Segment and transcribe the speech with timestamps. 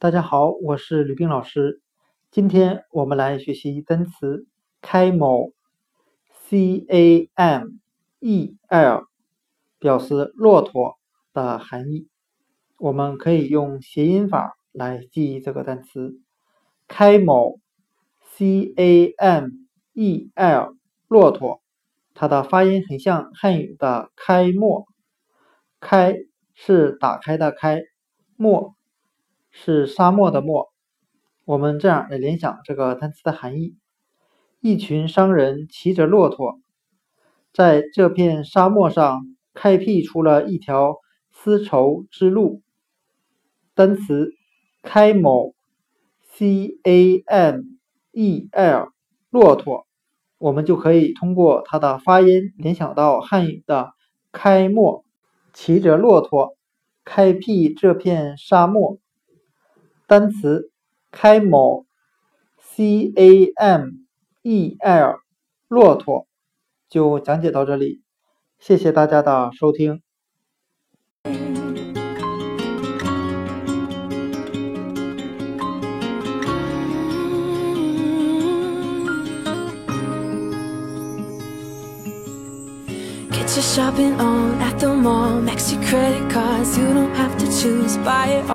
[0.00, 1.82] 大家好，我是吕冰老师。
[2.30, 4.46] 今天我们来学习单词
[4.80, 7.68] camel，c a m
[8.20, 9.04] e l，
[9.78, 10.98] 表示骆驼
[11.34, 12.08] 的含义。
[12.78, 16.18] 我们可以用谐音法来记忆这个单词
[16.88, 19.50] camel，c a m
[19.92, 20.76] e l，
[21.08, 21.60] 骆驼。
[22.14, 24.86] 它的发音很像汉语的开墨，
[25.78, 26.16] 开
[26.54, 27.82] 是打开的开，
[28.36, 28.74] 墨。
[29.50, 30.72] 是沙漠的漠，
[31.44, 33.76] 我们这样来联想这个单词的含义：
[34.60, 36.60] 一群商人骑着骆驼，
[37.52, 40.96] 在这片沙漠上开辟出了一条
[41.32, 42.62] 丝绸之路。
[43.74, 44.32] 单词
[44.82, 47.60] camel，c a m
[48.12, 48.92] e l，
[49.30, 49.86] 骆驼，
[50.38, 53.92] 我们就可以通过它的发音联想到汉语的
[54.32, 55.04] 开漠，
[55.52, 56.56] 骑着骆驼
[57.04, 58.98] 开辟这片沙漠。
[60.10, 60.72] 单词
[61.12, 63.90] camel，c a m
[64.42, 65.20] e l，
[65.68, 66.26] 骆驼，
[66.88, 68.02] 就讲解到这里，
[68.58, 70.02] 谢谢大家的收听。